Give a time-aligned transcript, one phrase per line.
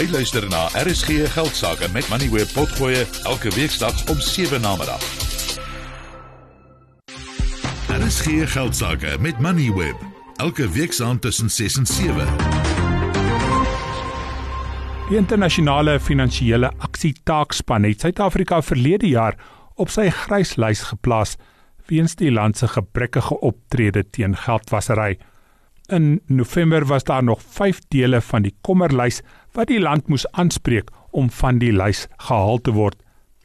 [0.00, 5.02] Jy luister na RSG Geldsaake met Money Web Potgoe elke weeksdag om 7 na middag.
[7.92, 10.00] RSG Geldsaake met Money Web
[10.36, 12.28] elke weeksaand tussen 6 en 7.
[15.10, 19.36] Die internasionale finansiële aksietaakspan het Suid-Afrika verlede jaar
[19.76, 21.36] op sy gryslys geplaas
[21.92, 25.18] weens die land se gebrekkige optrede teen geldwasery.
[25.90, 30.90] In November was daar nog 5 dele van die kommerlys wat die land moes aanspreek
[31.10, 32.94] om van die lys gehaal te word.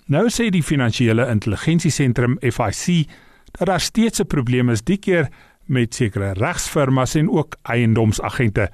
[0.06, 3.10] Nou sê die finansiële intelligensiesentrum FIC
[3.58, 5.30] dat daar steeds 'n probleem is die keer
[5.66, 8.70] met sekere regsfirmas en ook eiendomsagente.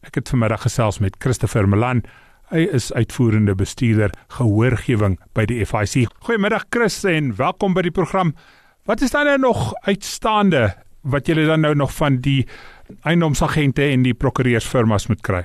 [0.00, 2.02] Ek het vanmiddag gesels met Christopher Malan.
[2.48, 6.08] Hy is uitvoerende bestuurder gehoorgewing by die FIC.
[6.18, 8.34] Goeiemiddag Chris en welkom by die program.
[8.84, 12.46] Wat is dan nou nog uitstaande wat julle dan nou nog van die
[13.02, 15.44] eiendomsagente en die prokureursfirmas moet kry?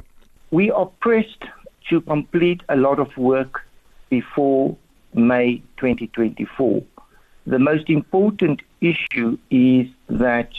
[0.50, 1.46] We are pressed
[1.90, 3.64] to complete a lot of work
[4.10, 4.76] before
[5.12, 6.84] May 2024.
[7.48, 10.50] The most important issue is that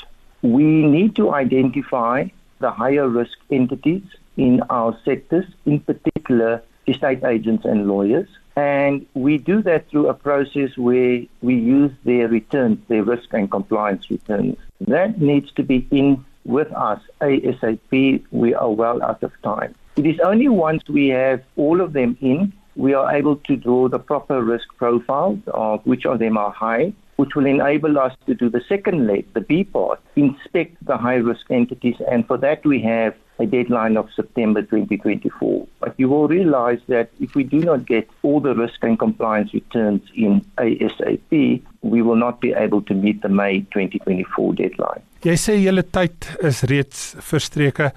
[0.40, 2.28] we need to identify
[2.60, 4.02] the higher risk entities
[4.36, 8.28] in our sectors, in particular estate agents and lawyers.
[8.56, 13.50] And we do that through a process where we use their returns, their risk and
[13.50, 14.56] compliance returns.
[14.80, 18.24] That needs to be in with us ASAP.
[18.30, 19.74] We are well out of time.
[19.96, 23.88] It is only once we have all of them in, we are able to draw
[23.88, 28.34] the proper risk profiles of which of them are high, which will enable us to
[28.34, 31.96] do the second leg, the B part, inspect the high risk entities.
[32.10, 35.66] And for that, we have a deadline of September 2024.
[35.80, 39.52] But you will realize that if we do not get all the risk and compliance
[39.52, 45.02] returns in ASAP, we will not be able to meet the May 2024 deadline.
[45.26, 47.90] Jy sê julle tyd is reeds verstreke.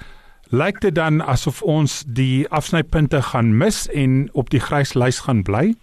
[0.50, 5.44] Lyk dit dan asof ons die afsnypunte gaan mis en op die grys lys gaan
[5.46, 5.76] bly?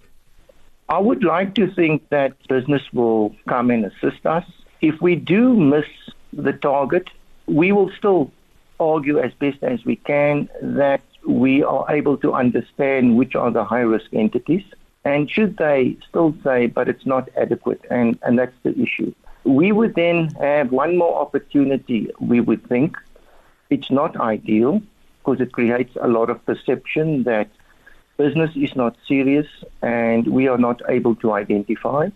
[0.89, 4.44] I would like to think that business will come and assist us.
[4.83, 5.87] If we do miss
[6.33, 7.11] the target,
[7.47, 8.31] we will still
[8.78, 13.64] argue as best as we can that we are able to understand which are the
[13.64, 14.64] high risk entities.
[15.04, 19.14] And should they still say, but it's not adequate, and, and that's the issue.
[19.44, 22.97] We would then have one more opportunity, we would think.
[23.70, 24.82] It's not ideal
[25.19, 27.48] because it creates a lot of perception that
[28.16, 29.47] business is not serious
[29.82, 32.08] and we are not able to identify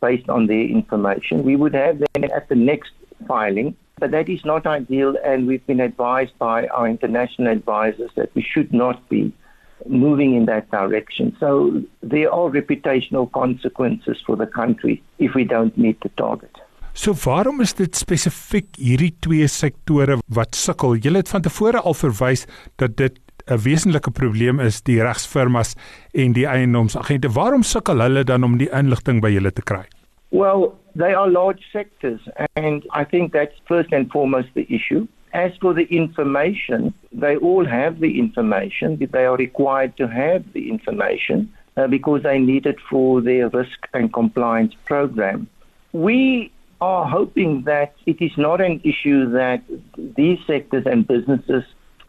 [0.00, 1.44] based on their information.
[1.44, 2.92] We would have then at the next
[3.28, 8.34] filing but that is not ideal, and we've been advised by our international advisors that
[8.34, 9.32] we should not be
[9.86, 11.36] moving in that direction.
[11.40, 16.50] So there are reputational consequences for the country if we don't meet the target.
[16.94, 20.98] So waarom is dit spesifiek hierdie twee sektore wat sukkel?
[21.00, 22.44] Julle het van tevore al verwys
[22.76, 23.16] dat dit
[23.48, 25.74] 'n wesenlike probleem is die regsfirmas
[26.12, 27.32] en die eiendomsagente.
[27.32, 29.86] Waarom sukkel hulle dan om die inligting by julle te kry?
[30.32, 32.20] Well, they are large sectors,
[32.56, 35.06] and I think that's first and foremost the issue.
[35.34, 40.70] As for the information, they all have the information, they are required to have the
[40.70, 45.48] information uh, because they need it for their risk and compliance program.
[45.92, 46.50] We
[46.80, 49.62] are hoping that it is not an issue that
[50.16, 51.64] these sectors and businesses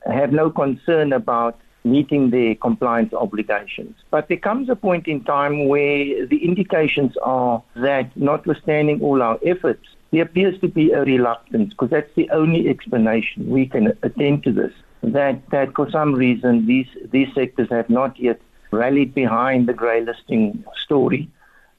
[0.05, 3.95] have no concern about meeting their compliance obligations.
[4.09, 9.39] But there comes a point in time where the indications are that, notwithstanding all our
[9.45, 14.43] efforts, there appears to be a reluctance, because that's the only explanation we can attend
[14.43, 14.71] to this,
[15.01, 18.39] that, that for some reason these, these sectors have not yet
[18.71, 21.29] rallied behind the grey listing story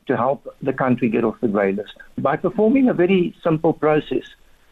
[0.06, 4.26] to help the country get off the grey list by performing a very simple process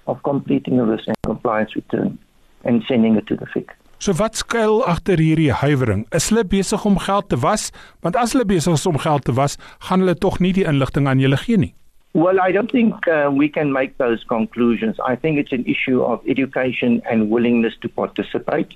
[0.06, 2.18] of completing a risk and compliance return
[2.64, 3.70] and sending it to the FIC.
[4.02, 6.00] So wat skuil agter hierdie huiwering?
[6.10, 7.68] Is hulle besig om geld te was?
[8.02, 9.54] Want as hulle besig is om geld te was,
[9.86, 11.70] gaan hulle tog nie die inligting aan julle gee nie.
[12.18, 14.98] Well, I don't think uh, we can make those conclusions.
[15.06, 18.74] I think it's an issue of education and willingness to participate.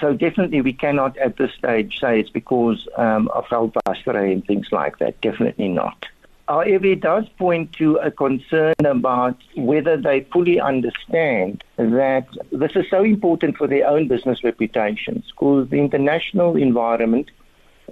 [0.00, 4.68] So definitely we cannot at this stage say it's because um, of Alpastre and things
[4.72, 5.20] like that.
[5.20, 6.06] Definitely not.
[6.48, 12.84] However, it does point to a concern about whether they fully understand that this is
[12.88, 17.32] so important for their own business reputations because the international environment,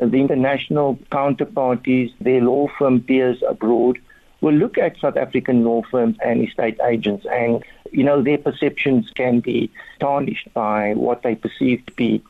[0.00, 3.98] the international counterparties, their law firm peers abroad
[4.40, 9.10] will look at South African law firms and estate agents and you know their perceptions
[9.16, 12.22] can be tarnished by what they perceive to be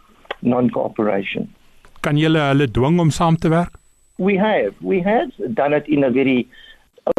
[0.43, 1.49] non-cooperation.
[2.01, 3.84] Kan julle hulle dwing om saam te werk?
[4.19, 4.75] We have.
[4.81, 6.49] We have done it in a very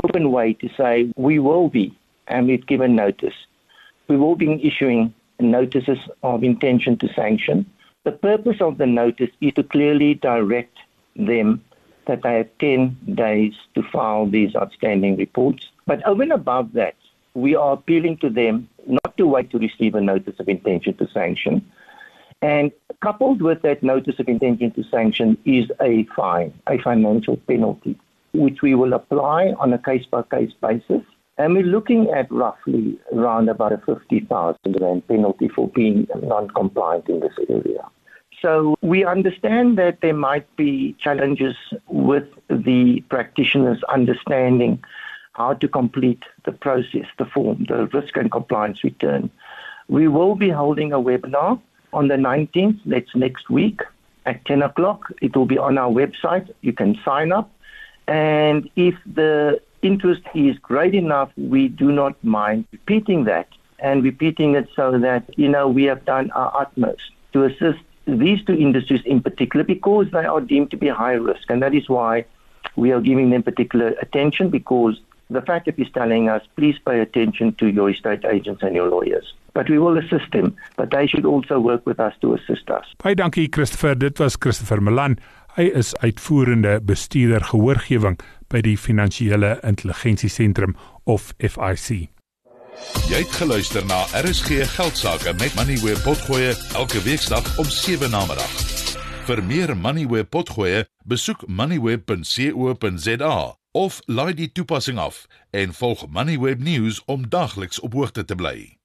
[0.04, 1.98] open way to say we will be,
[2.28, 3.36] and we've given notice.
[4.08, 7.66] We will be issuing notices of intention to sanction
[8.06, 10.78] The purpose of the notice is to clearly direct
[11.16, 11.64] them
[12.06, 15.68] that they have 10 days to file these outstanding reports.
[15.88, 16.96] But over and above that,
[17.34, 21.10] we are appealing to them not to wait to receive a notice of intention to
[21.10, 21.66] sanction.
[22.44, 22.72] And
[23.02, 27.98] coupled with that notice of intention to sanction is a fine, a financial penalty,
[28.34, 31.02] which we will apply on a case by case basis.
[31.38, 37.10] And we're looking at roughly around about a 50,000 rand penalty for being non compliant
[37.10, 37.86] in this area.
[38.42, 41.56] So we understand that there might be challenges
[41.88, 44.84] with the practitioners understanding
[45.34, 49.30] how to complete the process, the form, the risk and compliance return.
[49.88, 51.60] We will be holding a webinar
[51.96, 53.82] on the 19th, that's next week
[54.26, 55.12] at 10 o'clock.
[55.22, 56.54] It will be on our website.
[56.62, 57.50] You can sign up.
[58.08, 63.48] And if the interest is great enough, we do not mind repeating that
[63.80, 68.44] and repeating it so that, you know, we have done our utmost to assist these
[68.44, 71.50] two industries in particular because they are deemed to be high risk.
[71.50, 72.26] And that is why
[72.76, 75.00] we are giving them particular attention because
[75.30, 78.90] the fact that he's telling us, please pay attention to your estate agents and your
[78.90, 79.34] lawyers.
[79.56, 82.92] But we will assist them, but they should also work with us to assist us.
[83.00, 85.16] Baie dankie Christopher, dit was Christopher Milan.
[85.56, 88.20] Hy is uitvoerende bestuurder gehoorgewing
[88.52, 90.76] by die Finansiële Intelligensie Sentrum
[91.08, 92.10] of FIC.
[93.08, 98.26] Jy het geluister na RSG Geldsaake met Money where potgoe elke weeksdag om 7 na
[98.28, 98.52] middag.
[99.26, 103.36] Vir meer Money where potgoe, besoek moneyweb.co.za
[103.76, 108.76] of laai die toepassing af en volg Moneyweb News om dagliks op hoogte te bly.